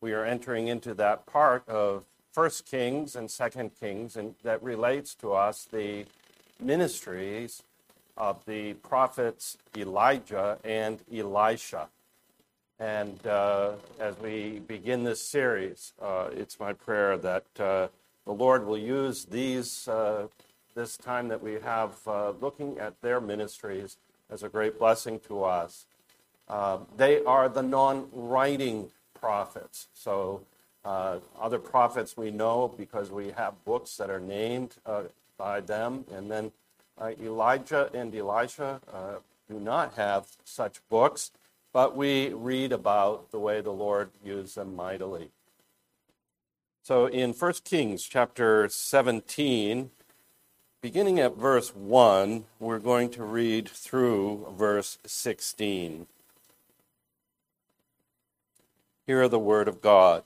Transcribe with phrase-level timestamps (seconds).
[0.00, 5.14] we are entering into that part of First Kings and Second Kings, and that relates
[5.16, 6.06] to us the
[6.60, 7.62] ministries
[8.16, 11.88] of the prophets Elijah and Elisha.
[12.80, 17.88] And uh, as we begin this series, uh, it's my prayer that uh,
[18.24, 20.28] the Lord will use these uh,
[20.74, 23.96] this time that we have uh, looking at their ministries
[24.30, 25.86] as a great blessing to us.
[26.48, 28.90] Uh, they are the non-writing
[29.20, 29.88] prophets.
[29.94, 30.42] So
[30.84, 35.04] uh, other prophets we know because we have books that are named uh,
[35.36, 36.52] by them, and then
[37.00, 38.80] uh, Elijah and Elisha
[39.48, 41.30] do not have such books
[41.72, 45.30] but we read about the way the Lord used them mightily.
[46.82, 49.90] So in 1 Kings chapter 17,
[50.80, 56.06] beginning at verse 1, we're going to read through verse 16.
[59.08, 60.22] Hear the word of God.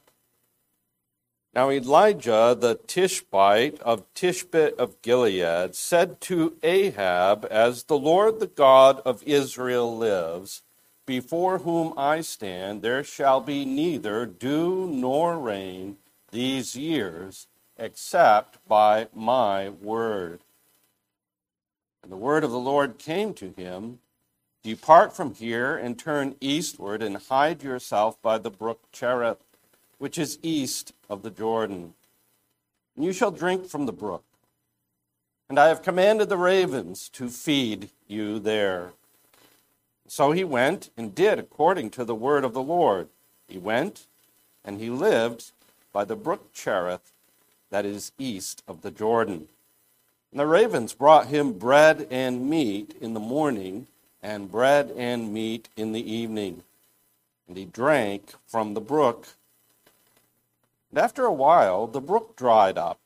[1.54, 8.48] Now Elijah the Tishbite of Tishbe of Gilead said to Ahab, As the Lord the
[8.48, 10.62] God of Israel lives,
[11.06, 15.98] before whom I stand, there shall be neither dew nor rain
[16.32, 17.46] these years,
[17.78, 20.40] except by my word.
[22.02, 24.00] And the word of the Lord came to him
[24.62, 29.38] Depart from here and turn eastward and hide yourself by the brook Cherith,
[29.98, 31.94] which is east of the Jordan.
[32.94, 34.24] And you shall drink from the brook.
[35.48, 38.92] And I have commanded the ravens to feed you there.
[40.06, 43.08] So he went and did according to the word of the Lord.
[43.48, 44.06] He went
[44.64, 45.52] and he lived
[45.92, 47.12] by the brook Cherith,
[47.70, 49.48] that is east of the Jordan.
[50.30, 53.88] And the ravens brought him bread and meat in the morning,
[54.22, 56.62] and bread and meat in the evening.
[57.48, 59.28] And he drank from the brook.
[60.90, 62.98] And after a while, the brook dried up,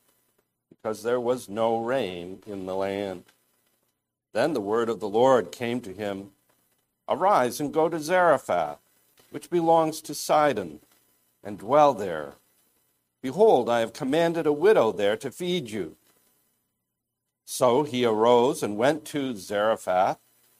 [0.69, 3.23] because there was no rain in the land.
[4.33, 6.31] Then the word of the Lord came to him
[7.09, 8.79] Arise and go to Zarephath,
[9.31, 10.79] which belongs to Sidon,
[11.43, 12.33] and dwell there.
[13.21, 15.95] Behold, I have commanded a widow there to feed you.
[17.45, 20.19] So he arose and went to Zarephath.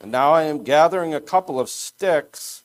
[0.00, 2.62] And now I am gathering a couple of sticks,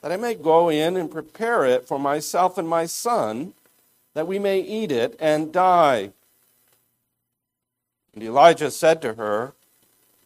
[0.00, 3.54] that I may go in and prepare it for myself and my son,
[4.14, 6.12] that we may eat it and die.
[8.14, 9.54] And Elijah said to her,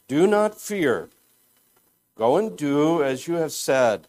[0.09, 1.09] Do not fear.
[2.17, 4.07] Go and do as you have said.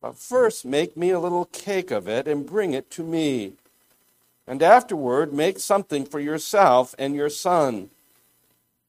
[0.00, 3.52] But first make me a little cake of it and bring it to me.
[4.46, 7.90] And afterward make something for yourself and your son.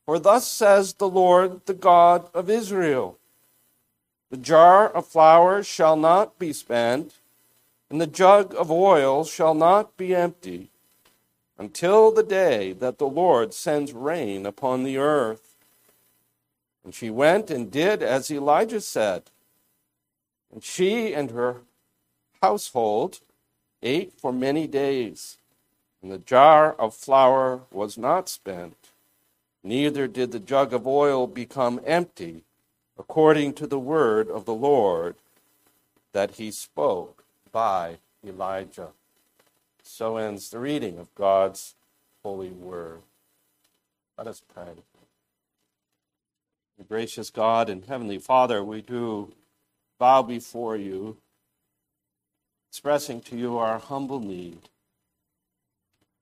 [0.07, 3.19] For thus says the Lord, the God of Israel
[4.31, 7.15] The jar of flour shall not be spent,
[7.89, 10.69] and the jug of oil shall not be empty,
[11.57, 15.55] until the day that the Lord sends rain upon the earth.
[16.85, 19.23] And she went and did as Elijah said.
[20.53, 21.63] And she and her
[22.41, 23.19] household
[23.83, 25.37] ate for many days.
[26.01, 28.77] And the jar of flour was not spent,
[29.67, 32.43] neither did the jug of oil become empty,
[32.97, 35.15] according to the word of the Lord
[36.13, 38.89] that he spoke by Elijah.
[39.83, 41.75] So ends the reading of God's
[42.23, 43.01] holy word.
[44.17, 44.73] Let us pray.
[46.87, 49.33] Gracious God and Heavenly Father, we do
[49.99, 51.17] bow before you,
[52.69, 54.69] expressing to you our humble need,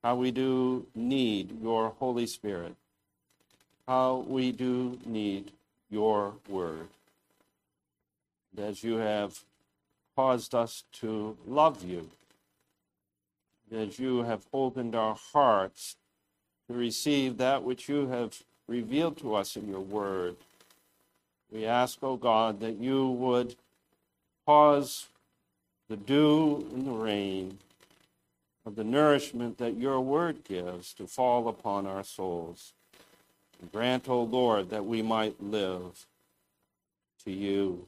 [0.04, 2.76] how we do need your Holy Spirit,
[3.88, 5.52] how we do need
[5.90, 6.88] your word.
[8.56, 9.40] And as you have
[10.16, 12.10] caused us to love you,
[13.72, 15.96] as you have opened our hearts
[16.68, 20.36] to receive that which you have revealed to us in your word.
[21.52, 23.56] We ask, O oh God, that you would
[24.46, 25.08] cause
[25.90, 27.60] the dew and the rain
[28.66, 32.74] of the nourishment that your word gives to fall upon our souls.
[33.72, 36.06] Grant, O Lord, that we might live
[37.24, 37.88] to you.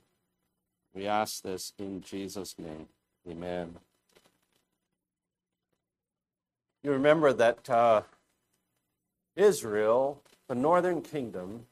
[0.94, 2.88] We ask this in Jesus' name.
[3.30, 3.75] Amen.
[6.84, 8.02] You remember that uh,
[9.36, 11.66] Israel, the northern kingdom,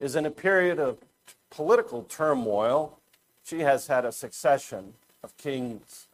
[0.00, 0.98] is in a period of
[1.50, 2.98] political turmoil.
[3.44, 6.06] She has had a succession of kings,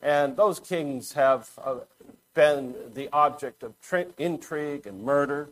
[0.00, 1.76] and those kings have uh,
[2.34, 5.48] been the object of tri- intrigue and murder.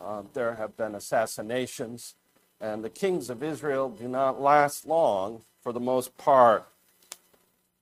[0.00, 2.14] Uh, there have been assassinations,
[2.60, 6.66] and the kings of Israel do not last long for the most part.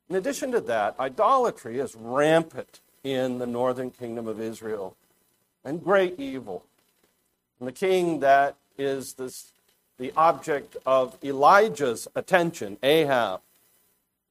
[0.08, 4.96] In addition to that, idolatry is rampant in the northern kingdom of Israel
[5.64, 6.64] and great evil.
[7.58, 9.52] And the king that is this,
[9.98, 13.40] the object of Elijah's attention, Ahab,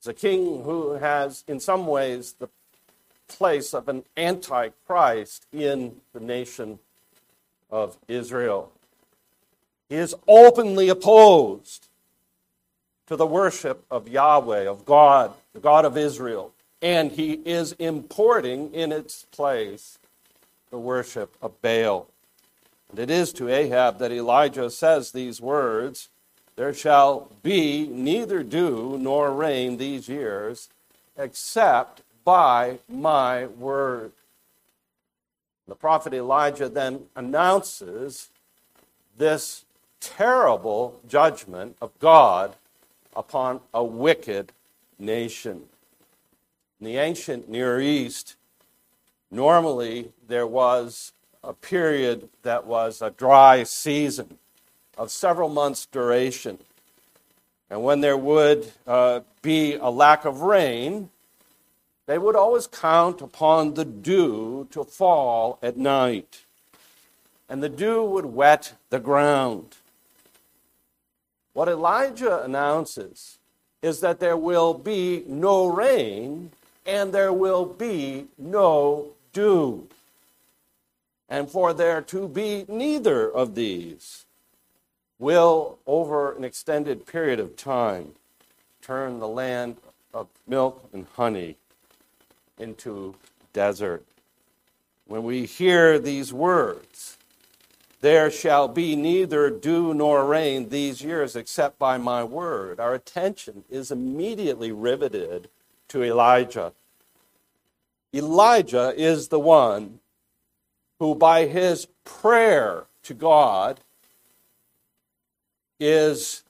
[0.02, 2.50] is a king who has, in some ways, the
[3.28, 6.80] place of an antichrist in the nation
[7.70, 8.72] of Israel.
[9.90, 11.88] He is openly opposed
[13.08, 16.52] to the worship of Yahweh, of God, the God of Israel,
[16.82, 20.00] and he is importing in its place
[20.72, 22.08] the worship of Baal.
[22.90, 26.10] And it is to Ahab that Elijah says these words
[26.56, 30.70] There shall be neither dew nor rain these years,
[31.18, 34.12] except by my word.
[35.68, 38.30] The prophet Elijah then announces
[39.18, 39.66] this
[40.00, 42.56] terrible judgment of God
[43.16, 44.52] upon a wicked
[45.00, 45.64] nation.
[46.80, 48.36] In the ancient Near East,
[49.32, 51.14] normally there was
[51.44, 54.38] a period that was a dry season
[54.98, 56.60] of several months' duration.
[57.70, 61.10] And when there would uh, be a lack of rain,
[62.08, 66.46] they would always count upon the dew to fall at night.
[67.50, 69.78] And the dew would wet the ground.
[71.54, 73.38] What Elijah announces
[73.82, 76.52] is that there will be no rain
[76.86, 79.88] and there will be no dew.
[81.28, 84.26] And for there to be neither of these
[85.18, 88.14] will, over an extended period of time,
[88.82, 89.78] turn the land
[90.14, 91.58] of milk and honey
[92.60, 93.16] into
[93.54, 94.06] desert.
[95.08, 97.18] When we hear these words,
[98.02, 102.80] there shall be neither dew nor rain these years except by my word.
[102.80, 105.50] Our attention is immediately riveted
[105.90, 106.74] to Elijah.
[108.14, 110.00] Elijah is the one
[111.00, 113.82] who, by his prayer to God,
[115.80, 116.44] is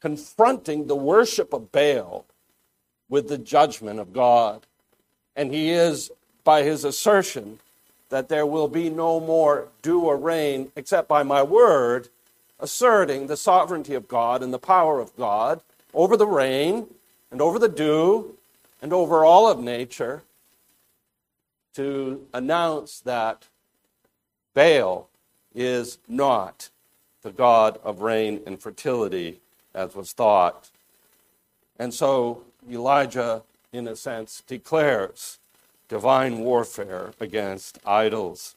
[0.00, 2.26] confronting the worship of Baal
[3.08, 4.66] with the judgment of God.
[5.36, 6.10] And he is,
[6.42, 7.58] by his assertion
[8.10, 12.08] that there will be no more dew or rain except by my word,
[12.60, 15.60] asserting the sovereignty of God and the power of God
[15.92, 16.86] over the rain
[17.30, 18.36] and over the dew
[18.80, 20.22] and over all of nature
[21.74, 23.48] to announce that
[24.54, 25.08] Baal
[25.54, 26.68] is not
[27.22, 29.40] the God of rain and fertility
[29.74, 30.70] as was thought.
[31.78, 35.38] And so Elijah, in a sense, declares
[35.88, 38.56] divine warfare against idols.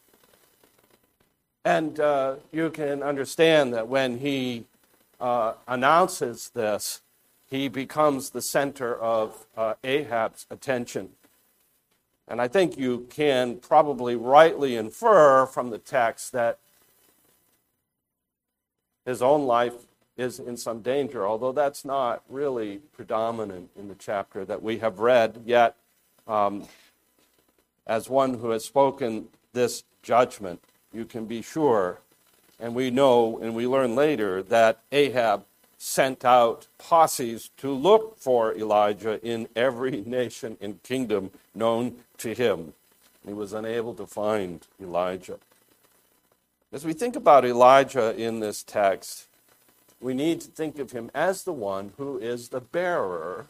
[1.64, 4.64] And uh, you can understand that when he
[5.20, 7.02] uh, announces this,
[7.50, 11.10] he becomes the center of uh, Ahab's attention.
[12.26, 16.58] And I think you can probably rightly infer from the text that
[19.06, 19.74] his own life
[20.18, 24.98] is in some danger, although that's not really predominant in the chapter that we have
[24.98, 25.40] read.
[25.46, 25.76] Yet,
[26.26, 26.66] um,
[27.86, 30.60] as one who has spoken this judgment,
[30.92, 32.00] you can be sure,
[32.58, 35.44] and we know and we learn later, that Ahab
[35.78, 42.74] sent out posses to look for Elijah in every nation and kingdom known to him.
[43.24, 45.38] He was unable to find Elijah.
[46.72, 49.27] As we think about Elijah in this text,
[50.00, 53.46] we need to think of him as the one who is the bearer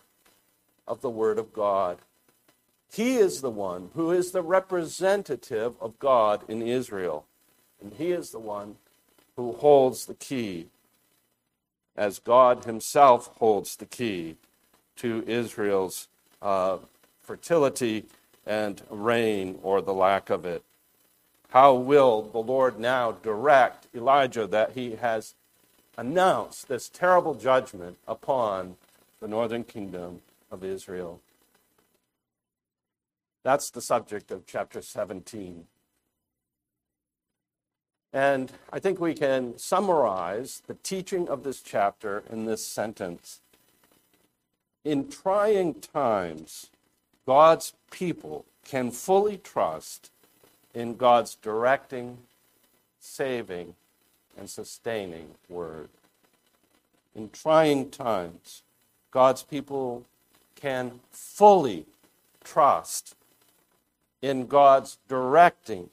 [0.86, 1.98] of the Word of God.
[2.90, 7.26] He is the one who is the representative of God in Israel.
[7.80, 8.76] And he is the one
[9.36, 10.68] who holds the key,
[11.96, 14.36] as God himself holds the key
[14.96, 16.08] to Israel's
[16.42, 16.78] uh,
[17.22, 18.06] fertility
[18.46, 20.64] and rain or the lack of it.
[21.50, 25.34] How will the Lord now direct Elijah that he has
[25.98, 28.76] announce this terrible judgment upon
[29.20, 31.20] the northern kingdom of Israel.
[33.42, 35.64] That's the subject of chapter 17.
[38.12, 43.40] And I think we can summarize the teaching of this chapter in this sentence.
[44.84, 46.70] In trying times,
[47.26, 50.10] God's people can fully trust
[50.72, 52.18] in God's directing,
[53.00, 53.74] saving,
[54.38, 55.88] and sustaining word.
[57.14, 58.62] In trying times,
[59.10, 60.04] God's people
[60.54, 61.86] can fully
[62.44, 63.14] trust
[64.22, 65.90] in God's directing,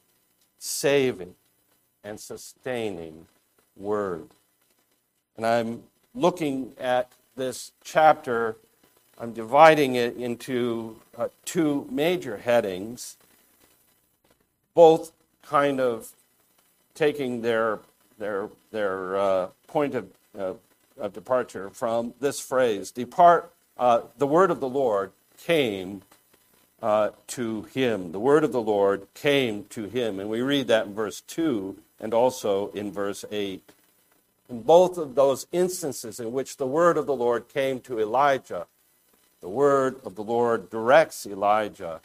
[0.59, 1.35] saving,
[2.03, 3.25] and sustaining
[3.75, 4.27] word.
[5.37, 5.83] And I'm
[6.13, 8.55] looking at this chapter,
[9.19, 13.17] I'm dividing it into uh, two major headings,
[14.73, 15.11] both
[15.41, 16.11] kind of
[16.93, 17.79] taking their,
[18.17, 20.07] their, their uh, point of,
[20.37, 20.53] uh,
[20.97, 26.01] of departure from this phrase Depart, uh, the word of the Lord came
[26.81, 28.11] uh, to him.
[28.11, 30.19] The word of the Lord came to him.
[30.19, 33.71] And we read that in verse 2 and also in verse 8.
[34.49, 38.67] In both of those instances in which the word of the Lord came to Elijah,
[39.41, 42.01] the word of the Lord directs Elijah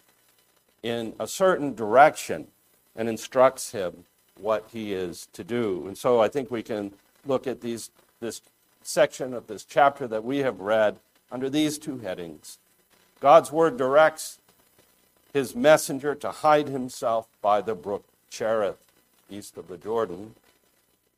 [0.83, 2.47] in a certain direction
[2.97, 4.05] and instructs him
[4.40, 5.87] what he is to do.
[5.87, 6.92] And so I think we can
[7.26, 8.42] look at these, this
[8.82, 10.97] section of this chapter that we have read
[11.30, 12.59] under these two headings.
[13.20, 14.38] God's word directs
[15.32, 18.78] his messenger to hide himself by the brook Cherith,
[19.28, 20.35] east of the Jordan.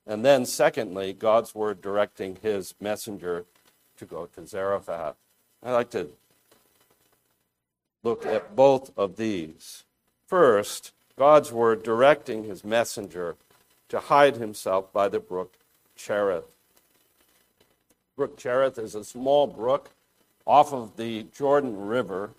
[0.06, 3.44] And then, secondly, God's word directing his messenger
[3.98, 5.14] to go to Zarephath.
[5.62, 6.08] I'd like to
[8.02, 9.84] look at both of these.
[10.26, 13.36] First, God's word directing his messenger
[13.88, 15.54] to hide himself by the brook
[15.96, 16.56] Cherith.
[18.16, 19.90] Brook Cherith is a small brook
[20.46, 22.30] off of the Jordan River,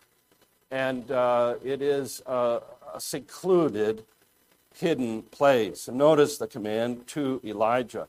[0.71, 2.61] and uh, it is a,
[2.93, 4.03] a secluded
[4.75, 5.87] hidden place.
[5.87, 8.07] And notice the command to Elijah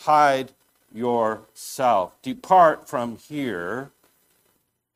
[0.00, 0.52] hide
[0.92, 2.20] yourself.
[2.22, 3.90] Depart from here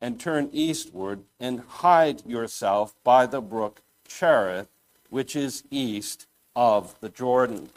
[0.01, 4.67] and turn eastward and hide yourself by the brook Cherith,
[5.09, 7.69] which is east of the Jordan.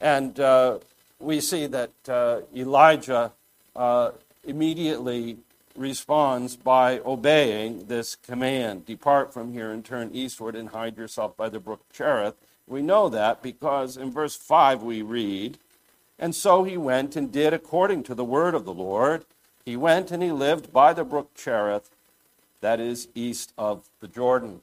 [0.00, 0.78] And uh,
[1.18, 3.32] we see that uh, Elijah
[3.76, 4.10] uh,
[4.44, 5.38] immediately
[5.76, 11.48] responds by obeying this command Depart from here and turn eastward and hide yourself by
[11.48, 12.34] the brook Cherith.
[12.66, 15.58] We know that because in verse 5 we read,
[16.18, 19.24] And so he went and did according to the word of the Lord.
[19.64, 21.90] He went and he lived by the brook Cherith,
[22.60, 24.60] that is east of the Jordan.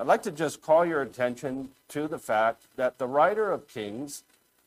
[0.00, 4.22] I'd like to just call your attention to the fact that the writer of Kings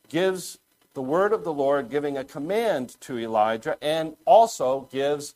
[0.08, 0.60] gives
[0.94, 5.34] the word of the Lord, giving a command to Elijah, and also gives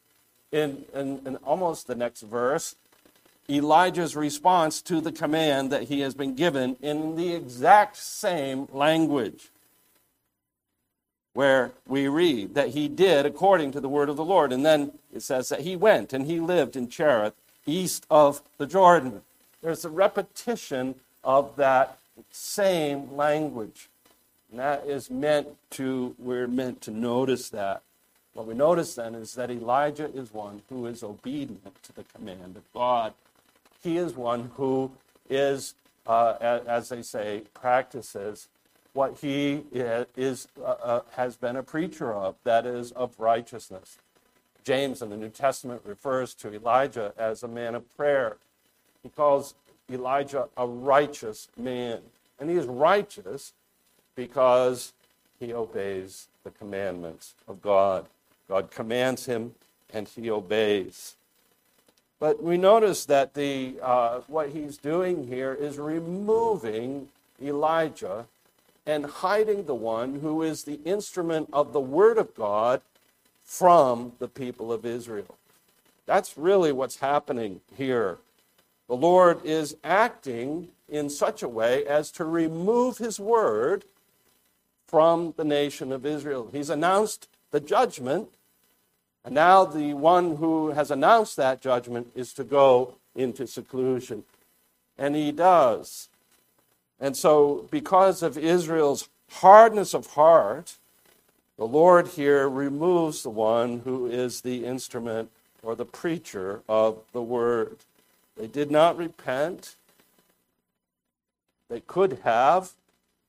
[0.51, 2.75] in, in, in almost the next verse,
[3.50, 9.50] Elijah's response to the command that he has been given in the exact same language,
[11.34, 14.54] where we read that he did according to the word of the Lord.
[14.54, 17.34] And then it says that he went and he lived in Cherith,
[17.66, 19.24] east of the Jordan.
[19.62, 21.98] There's a repetition of that
[22.32, 23.90] same language.
[24.50, 27.82] And that is meant to, we're meant to notice that.
[28.34, 32.56] What we notice then is that Elijah is one who is obedient to the command
[32.56, 33.14] of God.
[33.82, 34.92] He is one who
[35.30, 35.74] is,
[36.06, 38.48] uh, as they say, practices
[38.94, 43.98] what he is, uh, uh, has been a preacher of, that is, of righteousness.
[44.64, 48.38] James in the New Testament refers to Elijah as a man of prayer.
[49.08, 49.54] He calls
[49.90, 52.02] Elijah a righteous man.
[52.42, 53.54] And he is righteous
[54.16, 54.92] because
[55.40, 58.06] he obeys the commandments of God.
[58.50, 59.56] God commands him,
[59.94, 61.16] and he obeys.
[62.20, 67.08] But we notice that the, uh, what he's doing here is removing
[67.42, 68.26] Elijah
[68.86, 72.82] and hiding the one who is the instrument of the Word of God
[73.46, 75.38] from the people of Israel.
[76.06, 78.18] That's really what's happening here.
[78.88, 83.86] The Lord is acting in such a way as to remove his word
[84.88, 86.50] from the nation of Israel.
[86.51, 88.29] He's announced the judgment,
[89.25, 94.24] and now the one who has announced that judgment is to go into seclusion.
[94.98, 96.08] And he does.
[97.00, 100.77] And so, because of Israel's hardness of heart,
[101.58, 105.29] the Lord here removes the one who is the instrument
[105.62, 107.77] or the preacher of the word.
[108.38, 109.75] They did not repent.
[111.70, 112.72] They could have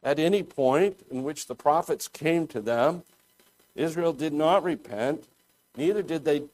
[0.03, 3.03] at any point in which the prophets came to them.
[3.75, 5.25] Israel did not repent.
[5.77, 6.45] Neither did they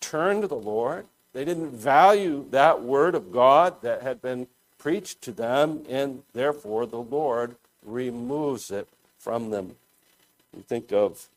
[0.00, 1.06] turn to the Lord.
[1.32, 4.46] They didn't value that word of God that had been
[4.78, 8.88] preached to them, and therefore the Lord removes it
[9.18, 9.76] from them.
[10.56, 11.28] You think of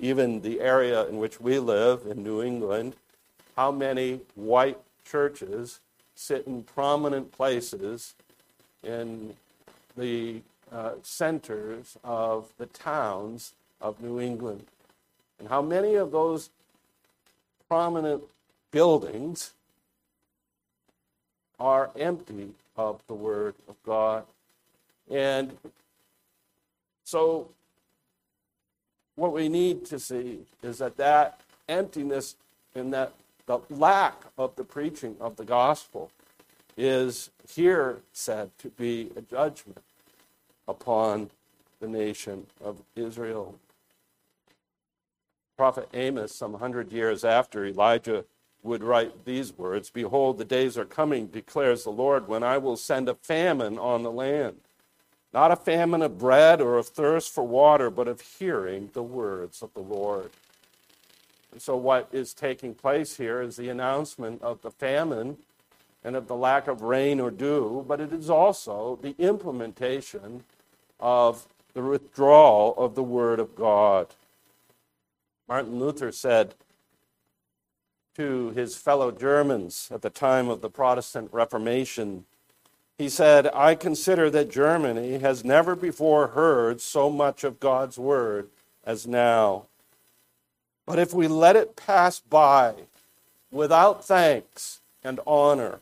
[0.00, 2.94] even the area in which we live in New England,
[3.56, 5.80] how many white churches
[6.18, 8.14] sit in prominent places
[8.82, 9.34] in
[9.96, 14.64] the uh, centers of the towns of New England.
[15.38, 16.50] And how many of those
[17.68, 18.24] prominent
[18.72, 19.52] buildings
[21.60, 24.24] are empty of the Word of God.
[25.10, 25.56] And
[27.04, 27.48] so,
[29.16, 32.36] what we need to see is that that emptiness
[32.74, 33.12] and that
[33.48, 36.10] the lack of the preaching of the gospel
[36.76, 39.82] is here said to be a judgment
[40.68, 41.30] upon
[41.80, 43.58] the nation of Israel.
[45.56, 48.26] Prophet Amos, some hundred years after Elijah
[48.62, 52.76] would write these words Behold, the days are coming, declares the Lord, when I will
[52.76, 54.56] send a famine on the land.
[55.32, 59.62] Not a famine of bread or of thirst for water, but of hearing the words
[59.62, 60.30] of the Lord.
[61.52, 65.38] And so, what is taking place here is the announcement of the famine
[66.04, 70.44] and of the lack of rain or dew, but it is also the implementation
[71.00, 74.08] of the withdrawal of the Word of God.
[75.48, 76.54] Martin Luther said
[78.14, 82.24] to his fellow Germans at the time of the Protestant Reformation,
[82.98, 88.48] he said, I consider that Germany has never before heard so much of God's Word
[88.84, 89.66] as now.
[90.88, 92.72] But if we let it pass by
[93.52, 95.80] without thanks and honor,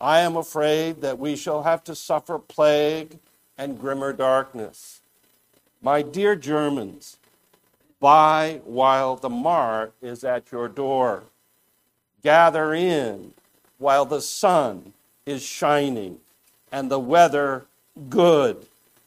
[0.00, 3.18] I am afraid that we shall have to suffer plague
[3.58, 5.00] and grimmer darkness.
[5.82, 7.16] My dear Germans,
[7.98, 11.24] buy while the mart is at your door.
[12.22, 13.34] Gather in
[13.78, 14.92] while the sun
[15.26, 16.20] is shining
[16.70, 17.64] and the weather
[18.08, 18.66] good.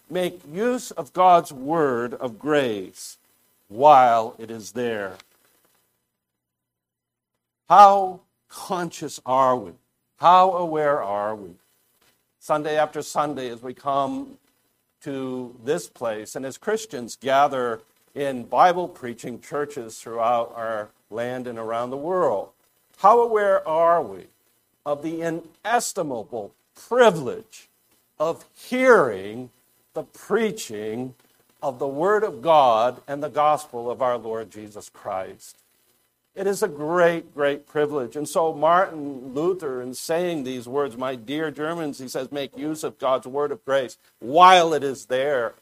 [0.10, 3.16] Make use of God's word of grace
[3.76, 5.18] while it is there.
[7.68, 9.72] How conscious are we?
[10.18, 11.56] How aware are we?
[12.40, 14.38] Sunday after Sunday, as we come
[15.02, 17.82] to this place and as Christians gather
[18.14, 22.50] in Bible preaching churches throughout our land and around the world,
[23.00, 24.28] how aware are we
[24.86, 27.68] of the inestimable privilege
[28.20, 29.50] of hearing
[29.94, 31.14] the preaching
[31.66, 35.58] of the Word of God and the gospel of our Lord Jesus Christ.
[36.36, 38.16] It is a great, great privilege.
[38.16, 42.84] And so, Martin Luther, in saying these words, my dear Germans, he says, make use
[42.84, 45.56] of God's word of grace while it is there.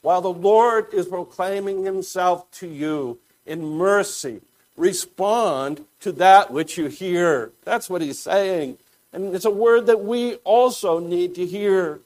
[0.00, 4.42] While the Lord is proclaiming himself to you in mercy,
[4.76, 7.50] respond to that which you hear.
[7.64, 8.78] That's what he's saying.
[9.12, 11.98] And it's a word that we also need to hear.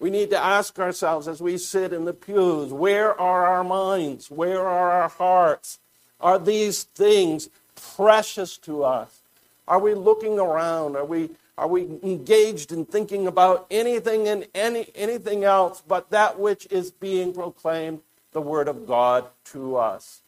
[0.00, 4.30] We need to ask ourselves as we sit in the pews where are our minds?
[4.30, 5.78] Where are our hearts?
[6.18, 9.20] Are these things precious to us?
[9.68, 10.96] Are we looking around?
[10.96, 16.40] Are we, are we engaged in thinking about anything and any, anything else but that
[16.40, 18.00] which is being proclaimed,
[18.32, 20.22] the Word of God, to us?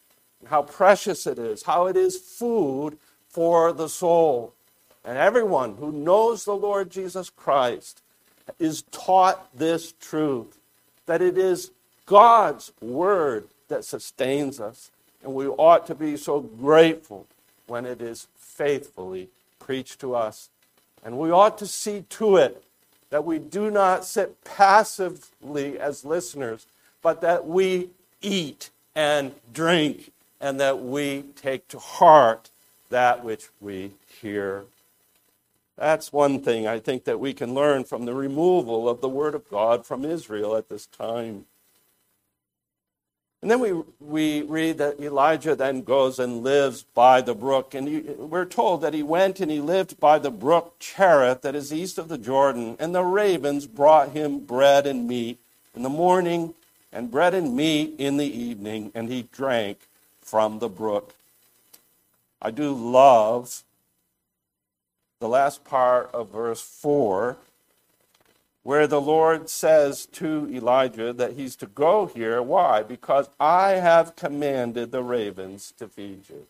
[0.45, 4.53] How precious it is, how it is food for the soul.
[5.03, 8.02] And everyone who knows the Lord Jesus Christ
[8.59, 10.57] is taught this truth
[11.05, 11.71] that it is
[12.05, 14.91] God's word that sustains us.
[15.23, 17.27] And we ought to be so grateful
[17.67, 19.29] when it is faithfully
[19.59, 20.49] preached to us.
[21.03, 22.63] And we ought to see to it
[23.09, 26.65] that we do not sit passively as listeners,
[27.01, 27.89] but that we
[28.21, 32.49] eat and drink and that we take to heart
[32.89, 34.65] that which we hear.
[35.77, 39.33] That's one thing I think that we can learn from the removal of the Word
[39.33, 41.45] of God from Israel at this time.
[43.41, 47.73] And then we, we read that Elijah then goes and lives by the brook.
[47.73, 51.53] And he, we're told that he went and he lived by the brook Cherith that
[51.53, 52.77] is east of the Jordan.
[52.79, 55.39] And the ravens brought him bread and meat
[55.75, 56.53] in the morning
[56.93, 58.93] and bread and meat in the evening.
[58.95, 59.87] And he drank
[60.21, 61.13] from the brook.
[62.41, 63.61] I do love
[65.23, 67.37] the last part of verse 4,
[68.63, 72.41] where the Lord says to Elijah that he's to go here.
[72.41, 72.83] Why?
[72.83, 76.45] Because I have commanded the ravens to feed you.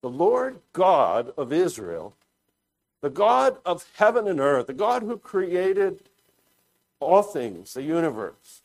[0.00, 2.14] The Lord God of Israel,
[3.02, 6.00] the God of heaven and earth, the God who created
[7.00, 8.62] all things, the universe,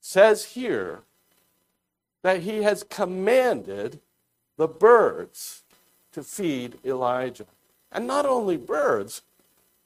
[0.00, 1.00] says here
[2.22, 3.98] that he has commanded
[4.56, 5.62] the birds
[6.12, 7.46] to feed Elijah.
[7.90, 9.22] And not only birds,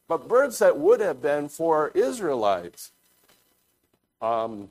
[0.09, 2.92] but birds that would have been for Israelites.
[4.20, 4.68] Um,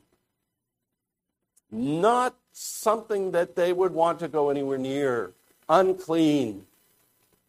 [1.71, 5.33] not something that they would want to go anywhere near,
[5.67, 6.65] unclean.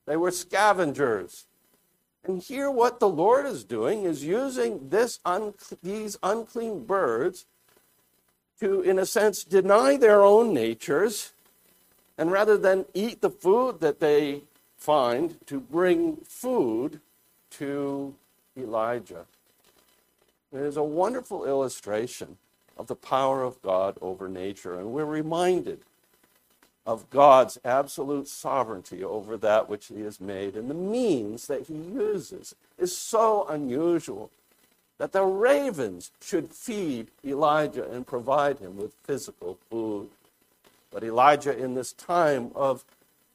[0.07, 1.47] They were scavengers.
[2.25, 7.47] And here, what the Lord is doing is using this un- these unclean birds
[8.59, 11.33] to, in a sense, deny their own natures,
[12.19, 14.43] and rather than eat the food that they
[14.77, 17.01] find, to bring food
[17.51, 18.15] to
[18.57, 19.27] Elijah.
[20.53, 22.37] It is a wonderful illustration
[22.77, 25.81] of the power of God over nature, and we're reminded
[26.87, 30.55] of God's absolute sovereignty over that which he has made.
[30.55, 34.31] And the means that he uses is so unusual
[34.99, 40.09] that the ravens should feed Elijah and provide him with physical food.
[40.91, 42.85] But Elijah, in this time of,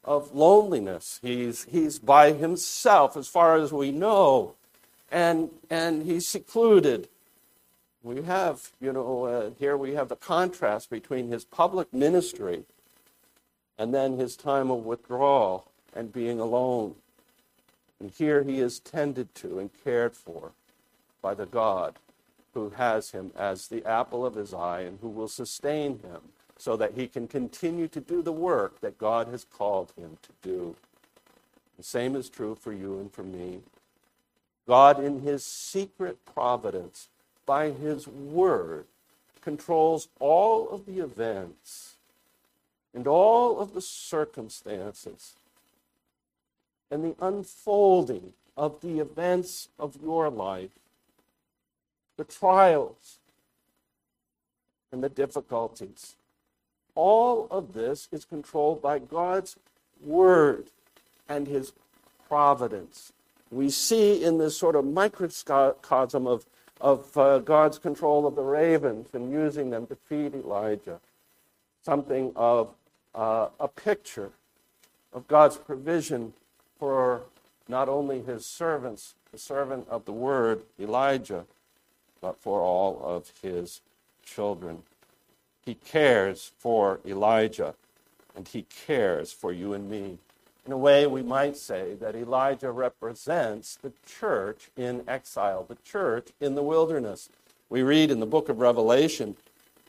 [0.03, 4.55] of loneliness, he's, he's by himself as far as we know,
[5.11, 7.07] and, and he's secluded.
[8.03, 12.63] We have, you know, uh, here we have the contrast between his public ministry
[13.77, 16.95] and then his time of withdrawal and being alone.
[17.99, 20.51] And here he is tended to and cared for
[21.21, 21.95] by the God
[22.53, 26.21] who has him as the apple of his eye and who will sustain him
[26.61, 30.29] so that he can continue to do the work that God has called him to
[30.47, 30.75] do.
[31.75, 33.61] The same is true for you and for me.
[34.67, 37.07] God, in his secret providence,
[37.47, 38.85] by his word,
[39.41, 41.95] controls all of the events
[42.93, 45.33] and all of the circumstances
[46.91, 50.69] and the unfolding of the events of your life,
[52.17, 53.17] the trials
[54.91, 56.17] and the difficulties.
[56.95, 59.55] All of this is controlled by God's
[60.03, 60.67] word
[61.29, 61.73] and his
[62.27, 63.13] providence.
[63.51, 66.45] We see in this sort of microcosm of,
[66.79, 70.99] of uh, God's control of the ravens and using them to feed Elijah
[71.83, 72.69] something of
[73.15, 74.31] uh, a picture
[75.13, 76.33] of God's provision
[76.79, 77.23] for
[77.67, 81.45] not only his servants, the servant of the word, Elijah,
[82.21, 83.81] but for all of his
[84.23, 84.83] children.
[85.65, 87.75] He cares for Elijah,
[88.35, 90.17] and he cares for you and me.
[90.65, 96.29] In a way, we might say that Elijah represents the church in exile, the church
[96.39, 97.29] in the wilderness.
[97.69, 99.35] We read in the book of Revelation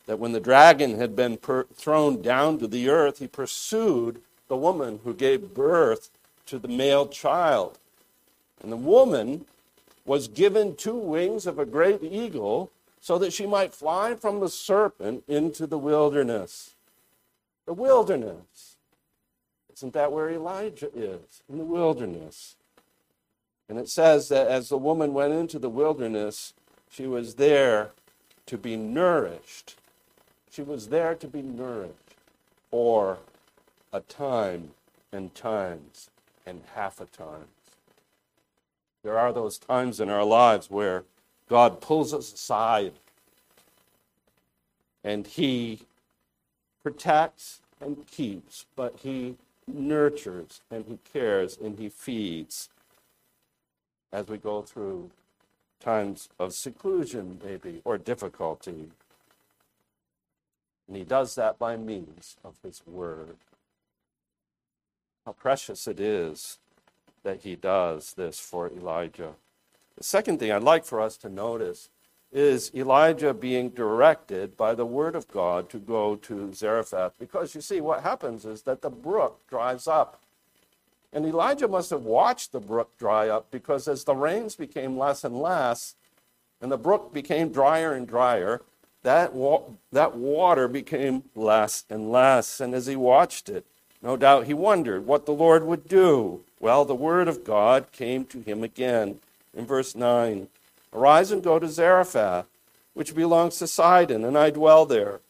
[0.07, 4.57] that when the dragon had been per- thrown down to the earth, he pursued the
[4.57, 6.11] woman who gave birth
[6.47, 7.79] to the male child.
[8.63, 9.47] And the woman
[10.05, 12.71] was given two wings of a great eagle
[13.03, 16.75] so that she might fly from the serpent into the wilderness.
[17.67, 18.77] The wilderness.
[19.75, 21.43] Isn't that where Elijah is?
[21.51, 22.57] In the wilderness.
[23.69, 26.55] And it says that as the woman went into the wilderness,
[26.91, 27.91] she was there
[28.47, 29.77] to be nourished
[30.53, 32.15] she was there to be nourished
[32.71, 33.19] for
[33.91, 34.73] a time
[35.11, 36.11] and times
[36.45, 37.47] and half a times.
[39.03, 41.05] There are those times in our lives where
[41.53, 42.95] God pulls us aside
[45.05, 45.83] and He
[46.83, 49.37] protects and keeps, but He
[49.69, 52.71] nurtures and He cares and He feeds
[54.13, 55.11] as we go through
[55.79, 58.91] times of seclusion, maybe, or difficulty
[60.93, 63.37] and he does that by means of his word.
[65.25, 66.59] How precious it is
[67.23, 69.33] that he does this for Elijah.
[69.97, 71.89] The second thing I'd like for us to notice
[72.33, 77.13] is Elijah being directed by the word of God to go to Zarephath.
[77.19, 80.21] Because you see, what happens is that the brook dries up.
[81.13, 85.25] And Elijah must have watched the brook dry up because as the rains became less
[85.25, 85.95] and less,
[86.63, 88.63] and the brook became drier and drier,
[89.03, 92.61] that, wa- that water became less and less.
[92.61, 93.67] And as he watched it,
[94.01, 96.41] no doubt he wondered what the Lord would do.
[96.61, 99.19] Well, the word of God came to him again
[99.55, 100.49] in verse 9
[100.95, 102.47] Arise and go to Zarephath,
[102.93, 105.21] which belongs to Sidon, and I dwell there,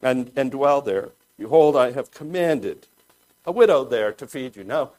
[0.00, 1.10] and, and dwell there.
[1.36, 2.86] Behold, I have commanded
[3.44, 4.62] a widow there to feed you.
[4.62, 4.92] Now,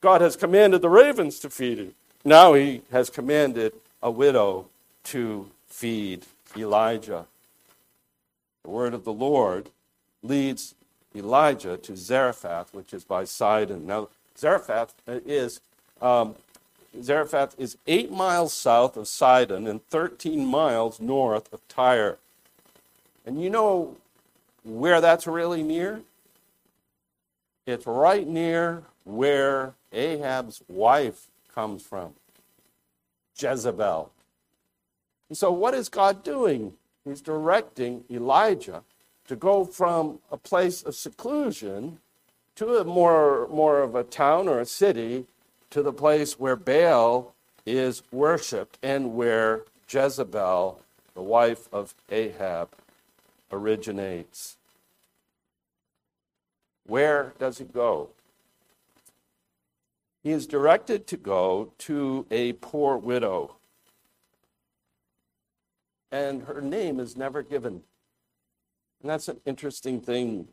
[0.00, 1.94] God has commanded the ravens to feed you.
[2.24, 4.66] Now he has commanded a widow
[5.04, 7.26] to feed Elijah.
[8.64, 9.70] The word of the Lord
[10.22, 10.74] leads
[11.14, 13.86] Elijah to Zarephath, which is by Sidon.
[13.86, 14.08] Now,
[14.38, 15.60] Zarephath is
[16.00, 16.34] um,
[17.02, 22.18] Zarephath is eight miles south of Sidon and 13 miles north of Tyre.
[23.24, 23.96] And you know
[24.64, 26.02] where that's really near?
[27.66, 32.14] It's right near where Ahab's wife comes from,
[33.38, 34.10] Jezebel.
[35.28, 36.74] And so, what is God doing?
[37.04, 38.82] he's directing Elijah
[39.26, 41.98] to go from a place of seclusion
[42.56, 45.26] to a more, more of a town or a city
[45.70, 50.80] to the place where Baal is worshiped and where Jezebel,
[51.14, 52.70] the wife of Ahab,
[53.52, 54.56] originates.
[56.86, 58.10] Where does he go?
[60.22, 63.56] He is directed to go to a poor widow.
[66.12, 67.82] And her name is never given.
[69.00, 70.48] And that's an interesting thing.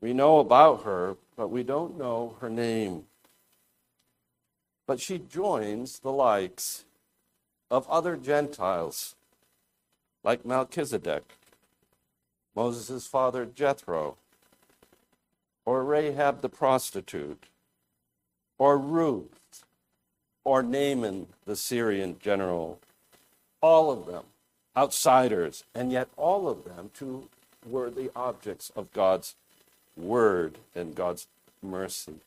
[0.00, 3.04] We know about her, but we don't know her name.
[4.86, 6.84] But she joins the likes
[7.70, 9.14] of other Gentiles,
[10.22, 11.24] like Melchizedek,
[12.54, 14.16] Moses' father Jethro,
[15.64, 17.44] or Rahab the prostitute,
[18.58, 19.64] or Ruth,
[20.44, 22.78] or Naaman the Syrian general.
[23.60, 24.24] All of them
[24.76, 27.28] outsiders, and yet all of them too
[27.66, 29.34] worthy objects of God's
[29.96, 31.26] word and God's
[31.62, 32.20] mercy.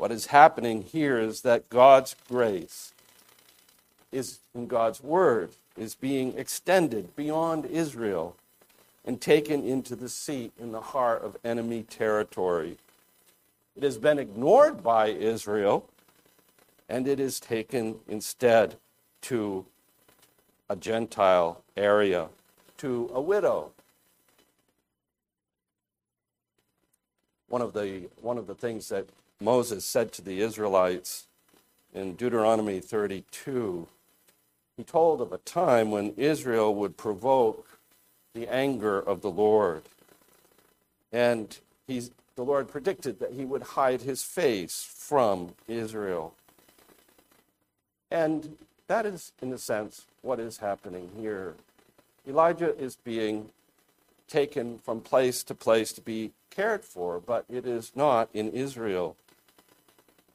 [0.00, 2.94] What is happening here is that God's grace
[4.10, 8.34] is in God's word is being extended beyond Israel
[9.04, 12.78] and taken into the seat in the heart of enemy territory.
[13.76, 15.86] It has been ignored by Israel,
[16.88, 18.76] and it is taken instead
[19.24, 19.66] to
[20.70, 22.28] a Gentile area,
[22.78, 23.72] to a widow.
[27.50, 29.04] One of the, one of the things that
[29.40, 31.26] Moses said to the Israelites
[31.94, 33.88] in Deuteronomy 32,
[34.76, 37.78] he told of a time when Israel would provoke
[38.34, 39.82] the anger of the Lord.
[41.12, 46.34] And he's, the Lord predicted that he would hide his face from Israel.
[48.10, 48.56] And
[48.88, 51.54] that is, in a sense, what is happening here.
[52.28, 53.50] Elijah is being
[54.28, 59.16] taken from place to place to be cared for, but it is not in Israel.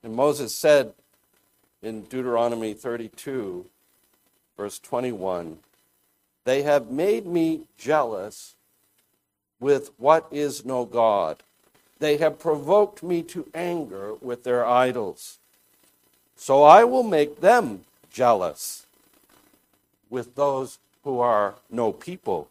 [0.05, 0.93] And Moses said
[1.81, 3.65] in Deuteronomy 32,
[4.55, 5.57] verse 21,
[6.43, 8.53] they have made me jealous
[9.59, 11.41] with what is no God.
[11.97, 15.39] They have provoked me to anger with their idols.
[16.35, 18.85] So I will make them jealous
[20.11, 22.47] with those who are no people,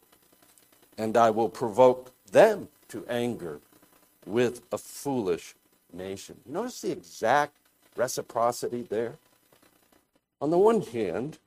[0.99, 3.61] and I will provoke them to anger
[4.27, 5.55] with a foolish
[5.95, 6.37] nation.
[6.47, 7.57] Notice the exact
[7.97, 9.15] reciprocity there.
[10.41, 11.39] On the one hand,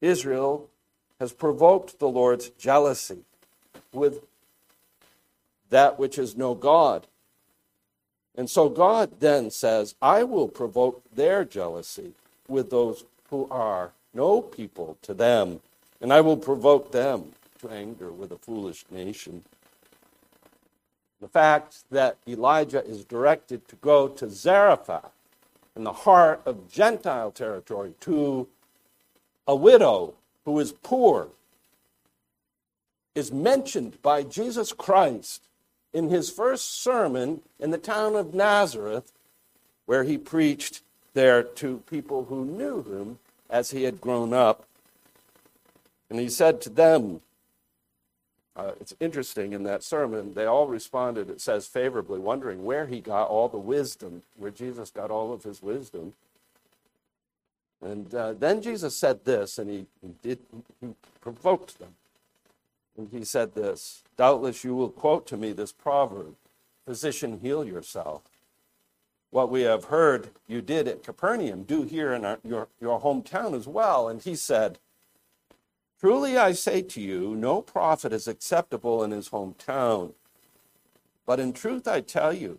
[0.00, 0.68] Israel
[1.20, 3.20] has provoked the Lord's jealousy
[3.92, 4.20] with
[5.70, 7.06] that which is no God.
[8.36, 12.12] And so God then says, I will provoke their jealousy
[12.48, 15.60] with those who are no people to them,
[16.00, 19.44] and I will provoke them to anger with a foolish nation.
[21.24, 25.10] The fact that Elijah is directed to go to Zarephath
[25.74, 28.46] in the heart of Gentile territory to
[29.48, 30.12] a widow
[30.44, 31.28] who is poor
[33.14, 35.44] is mentioned by Jesus Christ
[35.94, 39.10] in his first sermon in the town of Nazareth,
[39.86, 40.82] where he preached
[41.14, 44.66] there to people who knew him as he had grown up.
[46.10, 47.22] And he said to them,
[48.56, 53.00] uh, it's interesting in that sermon, they all responded, it says favorably, wondering where he
[53.00, 56.12] got all the wisdom, where Jesus got all of his wisdom.
[57.82, 60.38] And uh, then Jesus said this, and he, he, did,
[60.80, 61.94] he provoked them.
[62.96, 66.36] And he said this Doubtless you will quote to me this proverb
[66.86, 68.22] Physician, heal yourself.
[69.30, 73.56] What we have heard you did at Capernaum, do here in our, your, your hometown
[73.56, 74.08] as well.
[74.08, 74.78] And he said,
[76.04, 80.12] Truly I say to you, no prophet is acceptable in his hometown.
[81.24, 82.58] But in truth I tell you,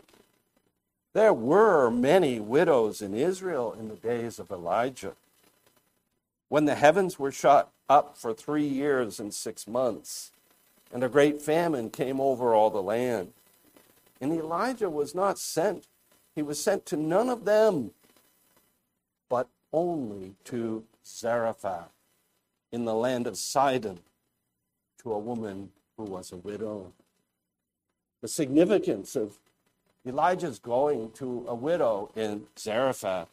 [1.13, 5.13] there were many widows in Israel in the days of Elijah,
[6.49, 10.31] when the heavens were shut up for three years and six months,
[10.91, 13.31] and a great famine came over all the land.
[14.19, 15.85] And Elijah was not sent,
[16.33, 17.91] he was sent to none of them,
[19.29, 21.94] but only to Zarephath
[22.75, 23.99] in the land of Sidon,
[25.01, 26.91] to a woman who was a widow.
[28.21, 29.37] The significance of
[30.05, 33.29] Elijah's going to a widow in Zarephath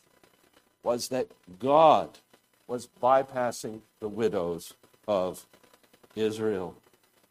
[0.85, 1.27] was that
[1.59, 2.19] God
[2.69, 4.75] was bypassing the widows
[5.09, 5.45] of
[6.15, 6.77] Israel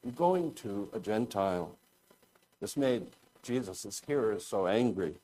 [0.03, 1.77] and going to a Gentile.
[2.59, 3.07] This made
[3.41, 5.15] Jesus' hearers so angry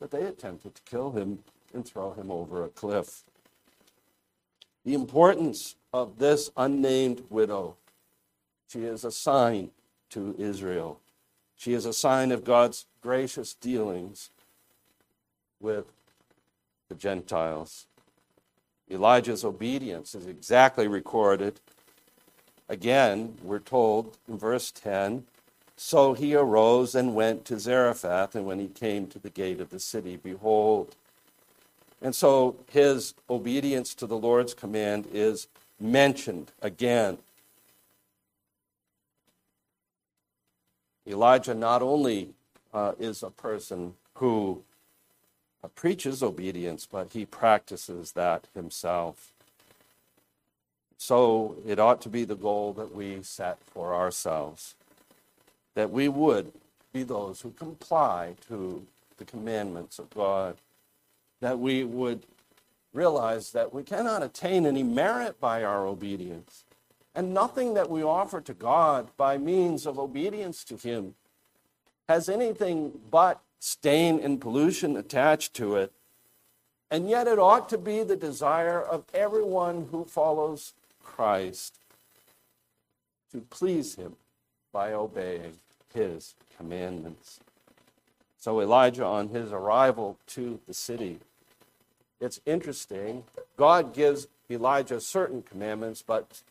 [0.00, 1.38] that they attempted to kill him
[1.72, 3.22] and throw him over a cliff.
[4.86, 7.74] The importance of this unnamed widow.
[8.68, 9.72] She is a sign
[10.10, 11.00] to Israel.
[11.56, 14.30] She is a sign of God's gracious dealings
[15.58, 15.86] with
[16.88, 17.88] the Gentiles.
[18.88, 21.58] Elijah's obedience is exactly recorded.
[22.68, 25.24] Again, we're told in verse 10
[25.76, 29.70] So he arose and went to Zarephath, and when he came to the gate of
[29.70, 30.94] the city, behold.
[32.02, 35.48] And so his obedience to the Lord's command is
[35.80, 37.18] mentioned again.
[41.06, 42.30] Elijah not only
[42.74, 44.62] uh, is a person who
[45.62, 49.32] uh, preaches obedience, but he practices that himself.
[50.98, 54.74] So it ought to be the goal that we set for ourselves
[55.76, 56.50] that we would
[56.92, 58.84] be those who comply to
[59.18, 60.56] the commandments of God,
[61.40, 62.26] that we would
[62.92, 66.64] realize that we cannot attain any merit by our obedience,
[67.14, 71.14] and nothing that we offer to God by means of obedience to Him
[72.08, 75.92] has anything but stain and pollution attached to it.
[76.90, 80.72] And yet, it ought to be the desire of everyone who follows
[81.02, 81.78] Christ
[83.32, 84.16] to please Him
[84.72, 85.54] by obeying
[85.92, 87.40] His commandments.
[88.38, 91.18] So, Elijah, on his arrival to the city,
[92.26, 93.24] it's interesting.
[93.56, 96.42] God gives Elijah certain commandments, but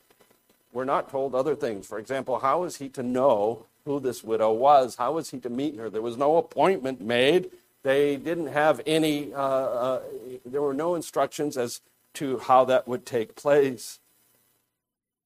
[0.73, 1.85] we're not told other things.
[1.85, 4.95] For example, how is he to know who this widow was.
[4.95, 5.89] How is he to meet her?
[5.89, 7.51] There was no appointment made.
[7.83, 10.01] They didn't have any, uh, uh,
[10.43, 11.81] there were no instructions as
[12.15, 13.99] to how that would take place.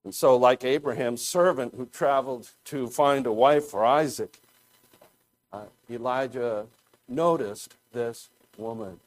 [0.03, 4.39] And so, like Abraham's servant who traveled to find a wife for Isaac,
[5.53, 6.65] uh, Elijah
[7.07, 8.99] noticed this woman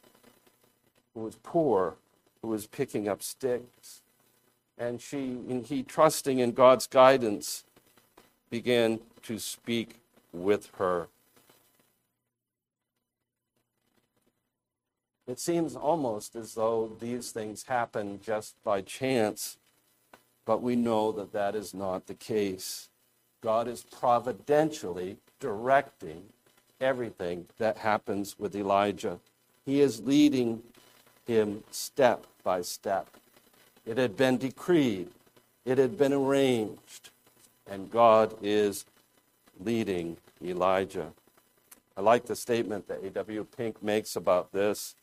[1.14, 1.96] who was poor,
[2.40, 4.02] who was picking up sticks.
[4.78, 7.64] And she, and he, trusting in God's guidance,
[8.50, 10.00] began to speak
[10.32, 11.08] with her.
[15.26, 19.56] It seems almost as though these things happen just by chance,
[20.44, 22.88] but we know that that is not the case.
[23.40, 26.24] God is providentially directing
[26.80, 29.20] everything that happens with Elijah.
[29.64, 30.62] He is leading
[31.26, 33.08] him step by step.
[33.86, 35.08] It had been decreed,
[35.64, 37.10] it had been arranged,
[37.68, 38.84] and God is
[39.60, 41.12] leading Elijah.
[41.96, 43.46] I like the statement that A.W.
[43.56, 44.94] Pink makes about this.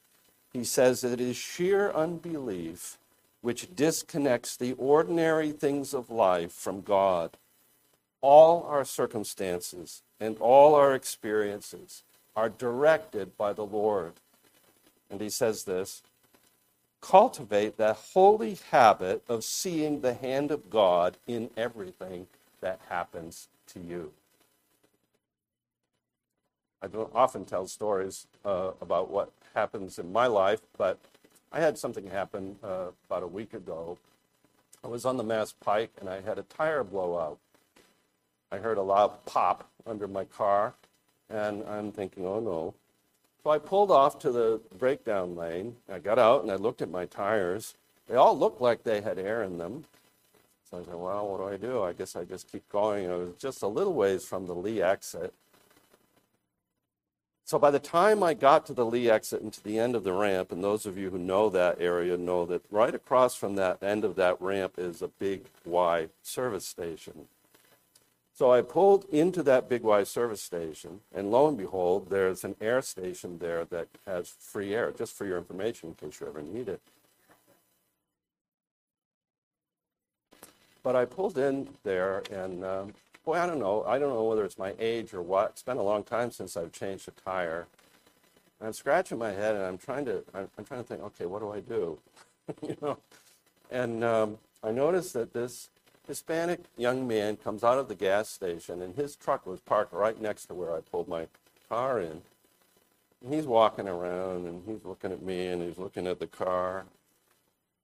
[0.52, 2.98] He says that it is sheer unbelief
[3.42, 7.38] which disconnects the ordinary things of life from God.
[8.22, 12.04] All our circumstances and all our experiences
[12.36, 14.14] are directed by the Lord.
[15.10, 16.02] And he says this
[17.02, 22.28] cultivate that holy habit of seeing the hand of God in everything
[22.62, 24.12] that happens to you.
[26.82, 31.00] I don't often tell stories uh, about what happens in my life, but
[31.52, 33.98] I had something happen uh, about a week ago.
[34.84, 37.38] I was on the Mass Pike and I had a tire blow out.
[38.52, 40.74] I heard a loud pop under my car,
[41.30, 42.74] and I'm thinking, oh no.
[43.44, 45.76] So I pulled off to the breakdown lane.
[45.92, 47.76] I got out and I looked at my tires.
[48.08, 49.86] They all looked like they had air in them.
[50.70, 51.84] So I said, well, what do I do?
[51.84, 53.10] I guess I just keep going.
[53.10, 55.34] I was just a little ways from the Lee exit.
[57.46, 60.04] So by the time I got to the Lee exit and to the end of
[60.04, 63.56] the ramp, and those of you who know that area know that right across from
[63.56, 67.28] that end of that ramp is a big Y service station.
[68.40, 72.56] So I pulled into that big Y service station, and lo and behold, there's an
[72.62, 76.42] air station there that has free air, just for your information in case you ever
[76.42, 76.80] need it.
[80.84, 82.94] But I pulled in there, and um,
[83.26, 83.84] boy, I don't know.
[83.84, 85.50] I don't know whether it's my age or what.
[85.50, 87.68] It's been a long time since I've changed a tire.
[88.62, 90.24] And I'm scratching my head, and I'm trying to.
[90.34, 91.04] I'm, I'm trying to think.
[91.04, 92.00] Okay, what do I do?
[92.62, 93.00] you know.
[93.70, 95.68] And um, I noticed that this
[96.10, 100.20] Hispanic young man comes out of the gas station, and his truck was parked right
[100.20, 101.28] next to where I pulled my
[101.70, 102.24] car in.
[103.24, 106.86] And he's walking around, and he's looking at me, and he's looking at the car.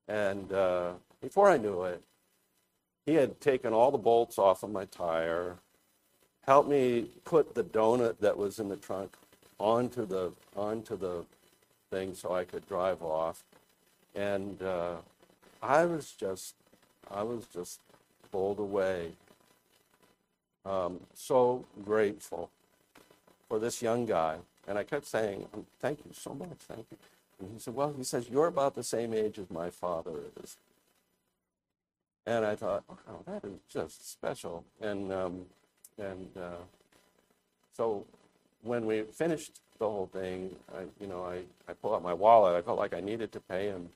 [0.07, 2.01] And uh, before I knew it,
[3.05, 5.57] he had taken all the bolts off of my tire,
[6.47, 9.15] helped me put the donut that was in the trunk
[9.59, 11.23] onto the onto the
[11.91, 13.43] thing so I could drive off,
[14.15, 14.95] and uh,
[15.61, 16.55] I was just
[17.11, 17.79] I was just
[18.35, 19.13] pulled away.
[20.65, 22.49] Um, so grateful
[23.49, 25.47] for this young guy, and I kept saying,
[25.79, 26.97] "Thank you so much, thank you."
[27.39, 30.57] And he said, "Well," he says, "You're about the same age as my father is."
[32.25, 34.65] And I thought, oh, that is just special.
[34.81, 35.45] And um,
[35.99, 36.63] And uh,
[37.77, 38.05] so
[38.63, 42.55] when we finished the whole thing, I, you know, I, I pulled out my wallet.
[42.55, 43.89] I felt like I needed to pay him.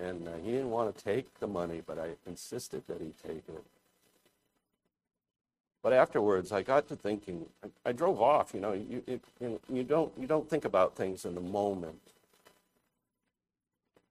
[0.00, 3.42] And uh, he didn't want to take the money, but I insisted that he take
[3.48, 3.64] it.
[5.82, 7.46] But afterwards, I got to thinking.
[7.64, 8.52] I, I drove off.
[8.54, 12.00] You know, you, it, you, you don't you don't think about things in the moment.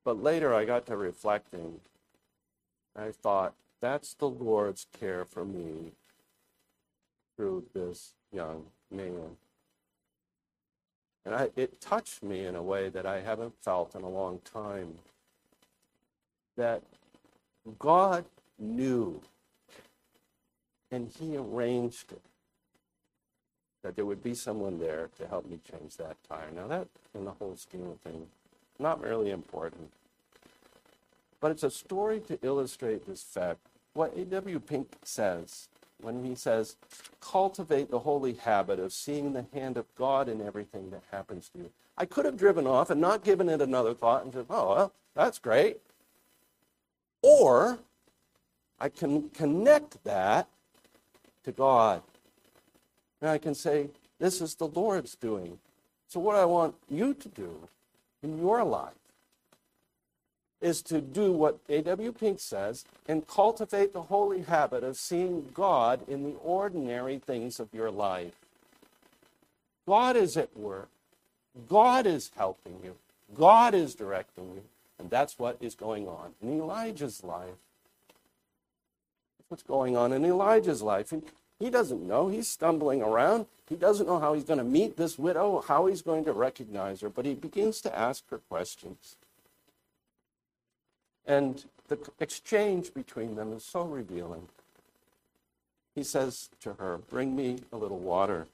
[0.04, 1.82] But later, I got to reflecting.
[2.96, 5.92] I thought, that's the Lord's care for me
[7.36, 9.38] through this young man.
[11.26, 14.40] And I, it touched me in a way that I haven't felt in a long
[14.40, 14.96] time.
[16.58, 16.84] That
[17.80, 18.26] God
[18.60, 19.22] knew
[20.92, 22.22] and He arranged it
[23.88, 26.52] that there would be someone there to help me change that tire.
[26.54, 28.28] Now, that, in the whole scheme of things,
[28.80, 29.92] not really important.
[31.40, 33.60] But it's a story to illustrate this fact.
[33.94, 34.60] What A.W.
[34.60, 35.70] Pink says
[36.02, 36.76] when he says,
[37.22, 41.60] cultivate the holy habit of seeing the hand of God in everything that happens to
[41.60, 41.70] you.
[41.98, 44.94] I could have driven off and not given it another thought and said, oh, well,
[45.16, 45.78] that's great.
[47.22, 47.80] Or
[48.80, 50.48] I can connect that
[51.44, 52.02] to God.
[53.22, 53.90] And I can say,
[54.20, 55.60] this is the Lord's doing.
[56.08, 57.68] So, what I want you to do
[58.24, 58.94] in your life
[60.62, 62.12] is to do what A.W.
[62.14, 67.74] Pink says and cultivate the holy habit of seeing God in the ordinary things of
[67.74, 68.34] your life.
[69.86, 70.90] God is at work.
[71.70, 72.96] God is helping you.
[73.36, 74.64] God is directing you.
[75.00, 77.60] And that's what is going on in Elijah's life.
[79.38, 81.12] That's what's going on in Elijah's life.
[81.12, 81.24] And
[81.60, 82.28] he doesn't know.
[82.28, 83.48] He's stumbling around.
[83.70, 87.02] He doesn't know how he's going to meet this widow, how he's going to recognize
[87.02, 89.18] her, but he begins to ask her questions.
[91.26, 94.48] And the exchange between them is so revealing.
[95.94, 98.48] He says to her, Bring me a little water.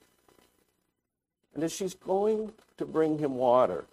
[1.53, 3.85] And as she's going to bring him water,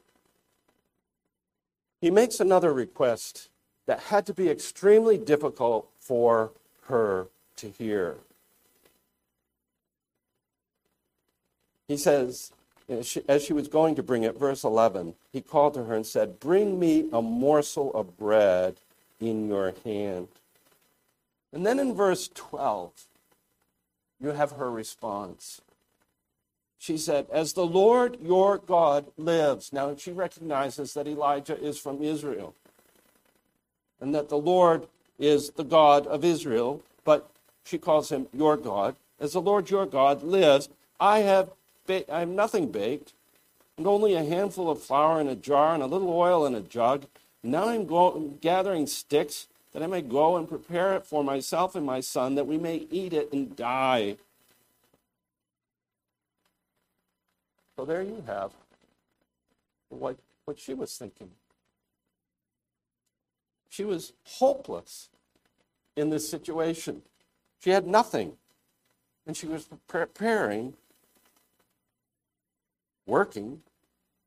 [2.00, 3.48] he makes another request
[3.86, 6.52] that had to be extremely difficult for
[6.86, 8.16] her to hear.
[11.88, 12.52] He says,
[13.28, 16.40] as she was going to bring it, verse 11, he called to her and said,
[16.40, 18.76] Bring me a morsel of bread
[19.20, 20.28] in your hand.
[21.52, 22.92] And then in verse 12,
[24.20, 25.60] you have her response.
[26.80, 29.70] She said, As the Lord your God lives.
[29.70, 32.54] Now she recognizes that Elijah is from Israel
[34.00, 37.30] and that the Lord is the God of Israel, but
[37.64, 38.96] she calls him your God.
[39.20, 41.50] As the Lord your God lives, I have
[41.86, 43.12] ba- I have nothing baked,
[43.76, 46.62] and only a handful of flour in a jar and a little oil in a
[46.62, 47.04] jug.
[47.42, 51.84] Now I'm go- gathering sticks that I may go and prepare it for myself and
[51.84, 54.16] my son, that we may eat it and die.
[57.80, 58.50] So there you have
[59.88, 61.30] what, what she was thinking.
[63.70, 65.08] She was hopeless
[65.96, 67.00] in this situation.
[67.58, 68.34] She had nothing.
[69.26, 70.74] And she was preparing
[73.06, 73.62] working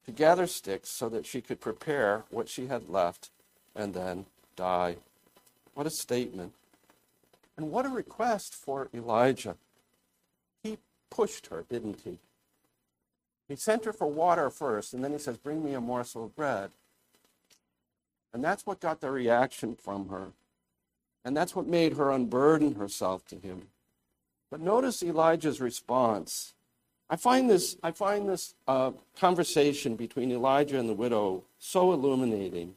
[0.08, 3.30] to gather sticks so that she could prepare what she had left
[3.76, 4.26] and then
[4.56, 4.95] die.
[5.76, 6.54] What a statement.
[7.56, 9.58] And what a request for Elijah.
[10.64, 10.80] He
[11.12, 12.18] pushed her, didn't he?
[13.48, 16.36] He sent her for water first, and then he says, Bring me a morsel of
[16.36, 16.72] bread.
[18.34, 20.28] And that's what got the reaction from her.
[21.24, 23.68] And that's what made her unburden herself to him.
[24.50, 26.54] But notice Elijah's response.
[27.10, 32.76] I find this, I find this uh, conversation between Elijah and the widow so illuminating.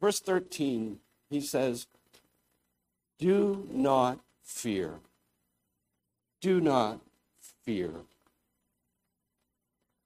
[0.00, 0.98] Verse 13,
[1.28, 1.86] he says,
[3.18, 4.94] Do not fear.
[6.40, 7.00] Do not
[7.64, 7.90] fear.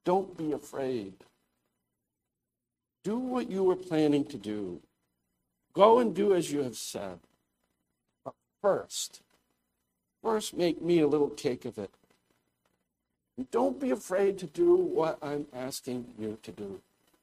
[0.05, 1.15] Don't be afraid.
[3.05, 4.81] Do what you were planning to do.
[5.73, 7.19] Go and do as you have said.
[8.25, 9.23] But first,
[10.23, 11.91] first make me a little cake of it
[13.51, 16.81] don't be afraid to do what I'm asking you to do.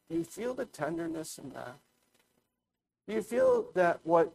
[0.10, 1.76] Do you feel the tenderness in that?
[3.08, 4.34] Do you feel that what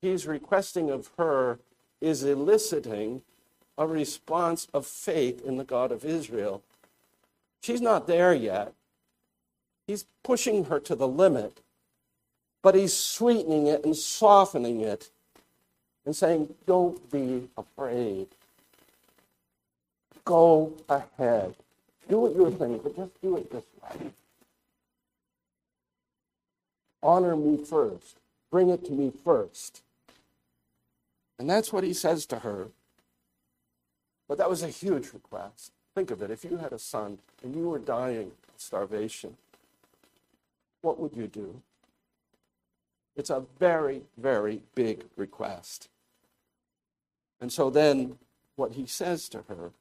[0.00, 1.58] he's requesting of her
[2.00, 3.22] is eliciting
[3.76, 6.62] a response of faith in the God of Israel?
[7.60, 8.72] She's not there yet.
[9.86, 11.60] He's pushing her to the limit,
[12.62, 15.10] but he's sweetening it and softening it
[16.06, 18.28] and saying, Don't be afraid
[20.30, 21.56] go ahead.
[22.08, 24.12] Do what you're saying, but just do it this way.
[27.02, 28.18] Honor me first.
[28.48, 29.82] Bring it to me first.
[31.40, 32.68] And that's what he says to her.
[34.28, 35.72] But that was a huge request.
[36.00, 36.30] Think of it.
[36.30, 39.36] If you had a son and you were dying of starvation,
[40.80, 41.60] what would you do?
[43.16, 45.90] It's a very, very big request.
[47.38, 48.16] And so then
[48.56, 49.72] what he says to her,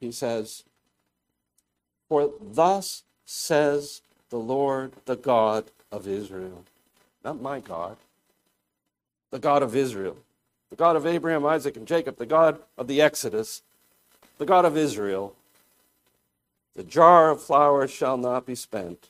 [0.00, 0.64] he says,
[2.08, 4.00] For thus says
[4.30, 6.64] the Lord, the God of Israel.
[7.22, 7.98] Not my God,
[9.30, 10.16] the God of Israel,
[10.70, 13.60] the God of Abraham, Isaac, and Jacob, the God of the Exodus,
[14.38, 15.34] the God of Israel.
[16.74, 19.08] The jar of flour shall not be spent,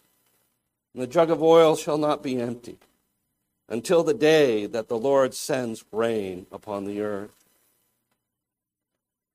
[0.95, 2.79] and the jug of oil shall not be empty,
[3.69, 7.45] until the day that the Lord sends rain upon the earth.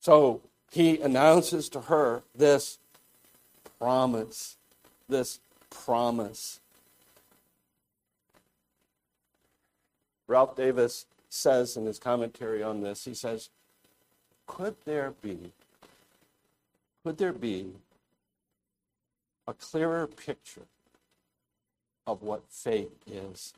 [0.02, 0.42] So
[0.72, 2.80] he announces to her this
[3.80, 4.58] promise,
[5.08, 5.40] this
[5.70, 6.60] promise.
[10.28, 13.50] Ralph Davis says in his commentary on this, he says,
[14.48, 15.52] could there be,
[17.04, 17.74] could there be
[19.48, 20.68] a clearer picture
[22.08, 23.54] of what faith is?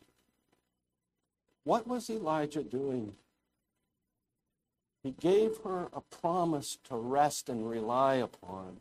[1.64, 3.14] What was Elijah doing?
[5.04, 8.78] He gave her a promise to rest and rely upon.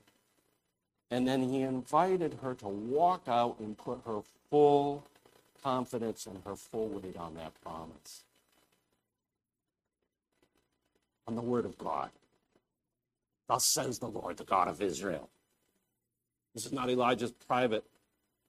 [1.11, 5.05] And then he invited her to walk out and put her full
[5.63, 8.25] confidence and her full weight on that promise.
[11.27, 12.11] On the word of God.
[13.49, 15.29] Thus says the Lord, the God of Israel.
[16.55, 17.85] This is not Elijah's private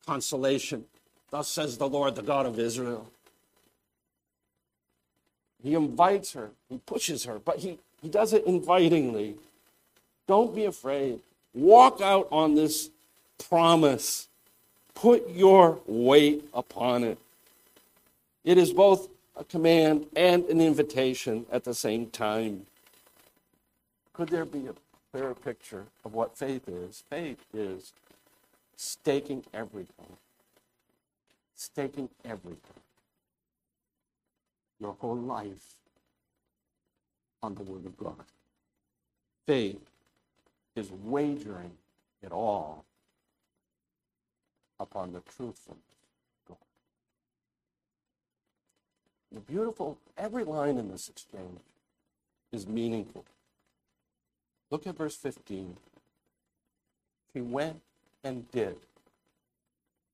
[0.06, 0.86] consolation.
[1.32, 3.10] Thus says the Lord, the God of Israel.
[5.64, 9.36] He invites her, he pushes her, but he, he does it invitingly.
[10.28, 11.20] Don't be afraid.
[11.56, 12.92] Walk out on this
[13.50, 14.28] promise.
[14.94, 17.18] Put your weight upon it.
[18.44, 22.68] It is both a command and an invitation at the same time.
[24.14, 24.74] Could there be a
[25.16, 27.06] clearer picture of what faith is?
[27.10, 27.94] Faith is
[28.76, 30.18] staking everything,
[31.56, 32.82] staking everything
[34.78, 35.76] your whole life
[37.42, 38.26] on the Word of God.
[39.48, 39.80] Faith
[40.76, 41.72] is wagering
[42.22, 42.84] it all
[44.82, 45.80] upon the truthfulness
[46.50, 46.58] of God.
[49.32, 51.62] The beautiful, every line in this exchange
[52.52, 53.24] is meaningful.
[54.72, 55.78] Look at verse 15.
[57.34, 57.82] He went
[58.24, 58.78] and did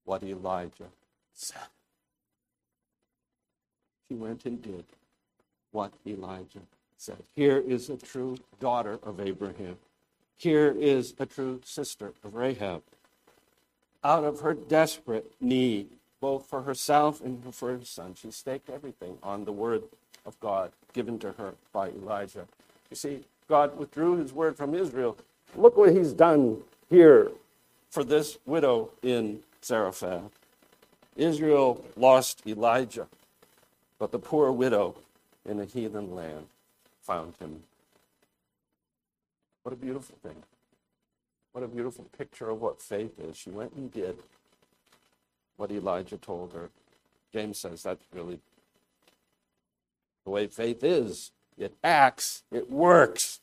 [0.06, 0.90] what Elijah
[1.34, 1.68] said
[4.12, 4.84] he went and did
[5.72, 6.60] what Elijah
[6.98, 7.24] said.
[7.34, 9.78] Here is a true daughter of Abraham.
[10.36, 12.84] Here is a true sister of Rahab.
[14.04, 19.18] Out of her desperate need, both for herself and for her son, she staked everything
[19.24, 19.84] on the word
[20.26, 22.48] of God given to her by Elijah.
[22.90, 25.18] You see, God withdrew his word from Israel.
[25.58, 27.32] Look what he's done here
[27.90, 30.32] for this widow in Zarephath.
[31.18, 33.10] Israel lost Elijah.
[34.00, 34.96] But the poor widow
[35.46, 36.48] in a heathen land
[37.02, 37.64] found him.
[39.64, 40.44] What a beautiful thing.
[41.52, 43.36] What a beautiful picture of what faith is.
[43.36, 44.18] She went and did
[45.58, 46.70] what Elijah told her.
[47.34, 48.40] James says that's really
[50.24, 51.32] the way faith is.
[51.58, 53.40] It acts, it works.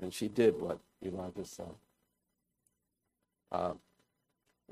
[0.00, 1.74] And she did what Elijah said.
[3.50, 3.72] Uh,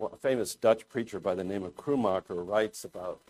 [0.00, 3.20] a famous Dutch preacher by the name of Krummacher writes about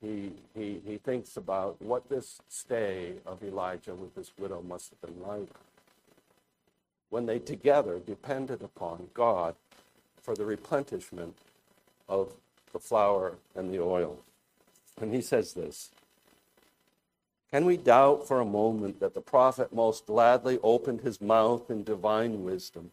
[0.00, 5.00] he, he, he thinks about what this stay of Elijah with this widow must have
[5.00, 5.48] been like
[7.10, 9.54] when they together depended upon God
[10.20, 11.36] for the replenishment
[12.08, 12.34] of
[12.72, 14.18] the flour and the oil.
[15.00, 15.90] And he says this
[17.52, 21.84] Can we doubt for a moment that the prophet most gladly opened his mouth in
[21.84, 22.90] divine wisdom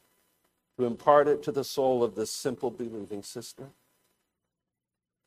[0.78, 3.70] to impart it to the soul of this simple believing sister?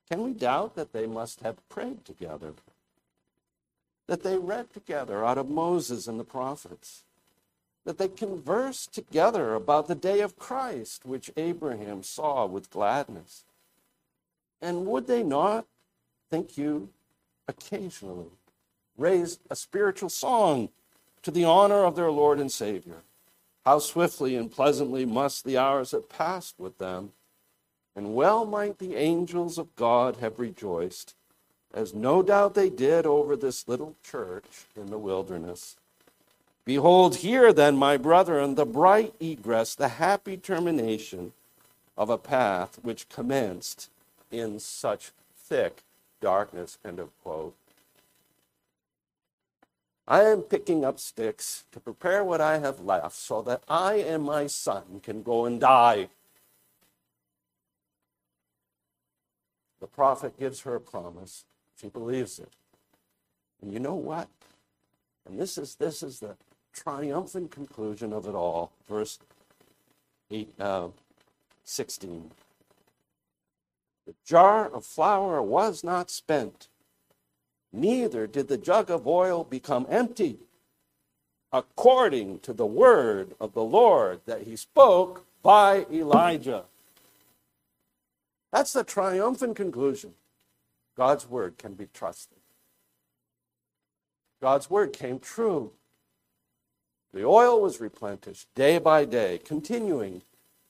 [0.09, 2.53] Can we doubt that they must have prayed together?
[4.07, 7.03] That they read together out of Moses and the prophets?
[7.85, 13.45] That they conversed together about the day of Christ, which Abraham saw with gladness?
[14.63, 15.67] And would they not,
[16.31, 16.91] think you,
[17.49, 18.31] occasionally
[18.97, 20.71] raise a spiritual song
[21.23, 23.03] to the honor of their Lord and Savior?
[23.65, 27.13] How swiftly and pleasantly must the hours have passed with them
[27.97, 31.15] and well might the angels of God have rejoiced,
[31.73, 35.77] as no doubt they did over this little church in the wilderness.
[36.67, 41.33] Behold, here then, my brethren, the bright egress, the happy termination
[41.97, 43.89] of a path which commenced
[44.31, 45.83] in such thick
[46.21, 46.77] darkness.
[46.85, 47.55] End of quote.
[50.09, 54.23] I am picking up sticks to prepare what I have left so that I and
[54.23, 56.09] my son can go and die.
[59.81, 61.45] The prophet gives her a promise.
[61.81, 62.51] She believes it.
[63.61, 64.29] And you know what?
[65.27, 66.37] And this is, this is the
[66.73, 68.73] triumphant conclusion of it all.
[68.89, 69.19] Verse
[70.31, 70.89] 8, uh,
[71.65, 72.31] 16.
[74.07, 76.69] The jar of flour was not spent,
[77.77, 80.39] neither did the jug of oil become empty,
[81.53, 86.65] according to the word of the Lord that he spoke by Elijah.
[88.53, 90.15] That's the triumphant conclusion.
[90.97, 92.39] God's word can be trusted.
[94.41, 95.73] God's word came true.
[97.13, 100.23] The oil was replenished day by day, continuing.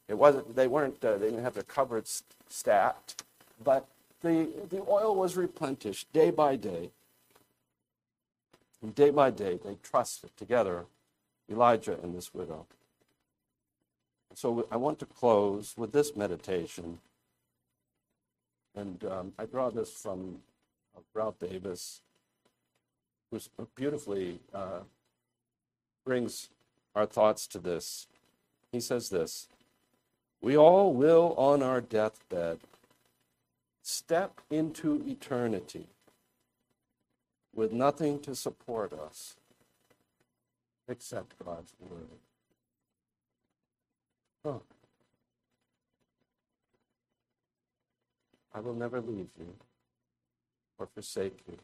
[0.09, 0.55] It wasn't.
[0.55, 1.05] They weren't.
[1.05, 3.25] Uh, they didn't have their cupboards stacked,
[3.63, 3.87] but
[4.23, 6.91] the the oil was replenished day by day.
[8.83, 10.85] And day by day, they trusted together,
[11.51, 12.67] Elijah and this widow.
[14.35, 16.99] So I want to close with this meditation,
[18.75, 20.41] and um, I draw this from
[20.95, 22.03] uh, Ralph Davis,
[23.31, 23.41] who
[23.75, 24.81] beautifully uh,
[26.05, 26.51] brings
[26.95, 28.07] our thoughts to this.
[28.71, 29.49] He says this
[30.43, 32.59] We all will, on our deathbed,
[33.87, 35.87] step into eternity
[37.55, 39.37] with nothing to support us
[40.89, 42.19] except God's Word.
[44.45, 44.63] Oh.
[48.53, 49.55] I will never leave you
[50.79, 51.57] or forsake you.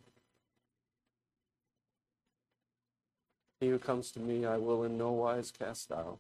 [3.58, 6.18] He who comes to me, I will in no wise cast out.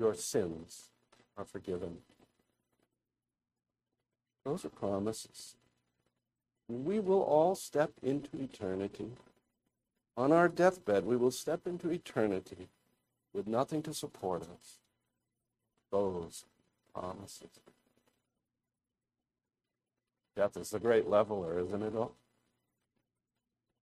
[0.00, 0.88] Your sins
[1.36, 1.98] are forgiven.
[4.44, 5.56] Those are promises.
[6.68, 9.12] We will all step into eternity.
[10.16, 12.68] On our deathbed, we will step into eternity
[13.32, 14.78] with nothing to support us.
[15.90, 16.44] Those
[16.94, 17.50] promises.
[20.34, 22.14] Death is the great leveler, isn't it all?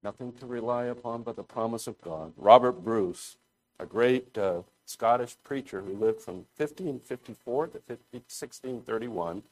[0.02, 2.32] nothing to rely upon but the promise of God.
[2.36, 3.36] Robert Bruce,
[3.78, 9.42] a great uh, Scottish preacher who lived from 1554 to 1631,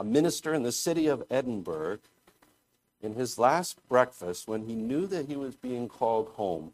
[0.00, 1.98] a minister in the city of Edinburgh,
[3.02, 6.72] in his last breakfast, when he knew that he was being called home,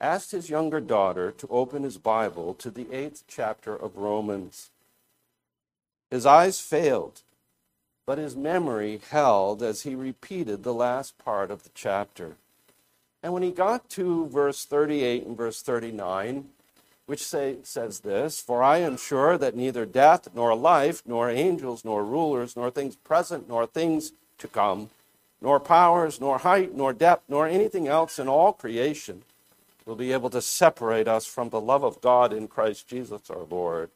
[0.00, 4.70] asked his younger daughter to open his Bible to the eighth chapter of Romans.
[6.10, 7.22] His eyes failed
[8.06, 12.36] but his memory held as he repeated the last part of the chapter.
[13.22, 16.50] And when he got to verse 38 and verse 39,
[17.06, 21.84] which say, says this For I am sure that neither death, nor life, nor angels,
[21.84, 24.90] nor rulers, nor things present, nor things to come,
[25.40, 29.22] nor powers, nor height, nor depth, nor anything else in all creation
[29.84, 33.44] will be able to separate us from the love of God in Christ Jesus our
[33.50, 33.90] Lord.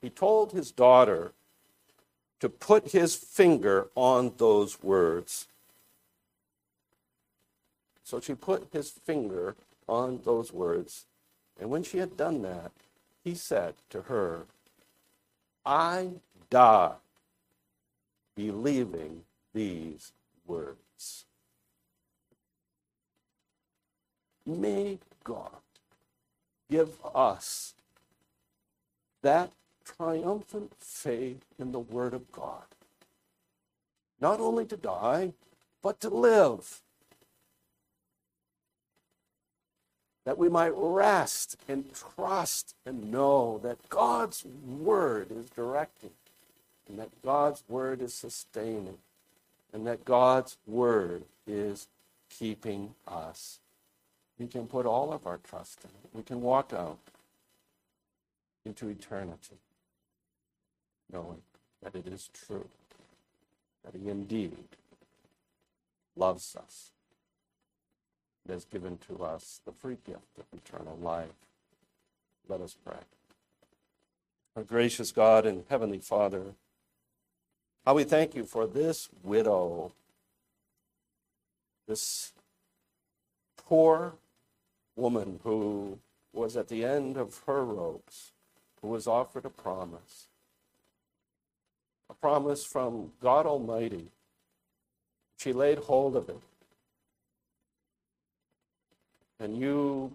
[0.00, 1.32] He told his daughter
[2.40, 5.46] to put his finger on those words.
[8.04, 9.56] So she put his finger
[9.88, 11.06] on those words.
[11.60, 12.72] And when she had done that,
[13.22, 14.46] he said to her,
[15.64, 16.10] I
[16.50, 16.94] die
[18.36, 19.22] believing
[19.54, 20.12] these
[20.46, 21.24] words.
[24.46, 25.50] May God
[26.70, 27.74] give us
[29.22, 29.52] that
[29.84, 32.64] triumphant faith in the Word of God.
[34.20, 35.32] Not only to die,
[35.82, 36.82] but to live.
[40.24, 46.10] That we might rest and trust and know that God's Word is directing,
[46.88, 48.98] and that God's Word is sustaining,
[49.72, 51.88] and that God's Word is
[52.30, 53.60] keeping us.
[54.38, 56.16] We can put all of our trust in it.
[56.16, 56.98] We can walk out
[58.64, 59.58] into eternity
[61.12, 61.42] knowing
[61.82, 62.68] that it is true,
[63.84, 64.56] that He indeed
[66.16, 66.90] loves us
[68.44, 71.28] and has given to us the free gift of eternal life.
[72.48, 72.98] Let us pray.
[74.56, 76.54] Our gracious God and Heavenly Father,
[77.84, 79.92] how we thank you for this widow,
[81.88, 82.32] this
[83.56, 84.14] poor
[84.96, 85.98] woman who
[86.32, 88.32] was at the end of her ropes,
[88.80, 90.28] who was offered a promise
[92.10, 94.06] a promise from God Almighty.
[95.38, 96.38] She laid hold of it.
[99.40, 100.12] And you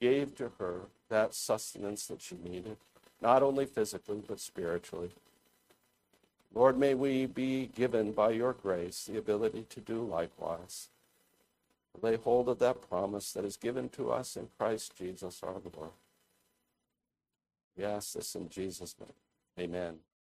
[0.00, 2.76] gave to her that sustenance that she needed,
[3.20, 5.10] not only physically, but spiritually.
[6.54, 10.88] Lord, may we be given by your grace the ability to do likewise.
[12.00, 15.90] Lay hold of that promise that is given to us in Christ Jesus our Lord.
[17.76, 19.68] We ask this in Jesus' name.
[19.68, 19.98] Amen.